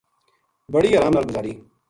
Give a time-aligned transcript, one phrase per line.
[0.73, 1.53] بڑی ارام نال گزری